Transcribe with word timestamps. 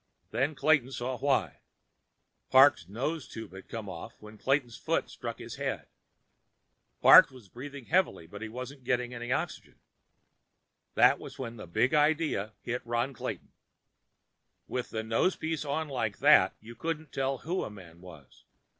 Then 0.31 0.55
Clayton 0.55 0.91
saw 0.91 1.15
why. 1.19 1.59
Parks' 2.49 2.87
nose 2.87 3.27
tube 3.27 3.53
had 3.53 3.69
come 3.69 3.87
off 3.87 4.19
when 4.19 4.35
Clayton's 4.39 4.75
foot 4.75 5.11
struck 5.11 5.37
his 5.37 5.57
head. 5.57 5.85
Parks 7.03 7.29
was 7.29 7.47
breathing 7.47 7.85
heavily, 7.85 8.25
but 8.25 8.41
he 8.41 8.49
wasn't 8.49 8.83
getting 8.83 9.13
any 9.13 9.31
oxygen. 9.31 9.79
That 10.95 11.19
was 11.19 11.37
when 11.37 11.57
the 11.57 11.67
Big 11.67 11.93
Idea 11.93 12.53
hit 12.63 12.81
Ron 12.83 13.13
Clayton. 13.13 13.53
With 14.67 14.91
a 14.95 15.03
nosepiece 15.03 15.65
on 15.65 15.87
like 15.87 16.17
that, 16.17 16.55
you 16.59 16.73
couldn't 16.73 17.11
tell 17.13 17.37
who 17.37 17.63
a 17.63 17.69
man 17.69 18.01
was. 18.01 18.45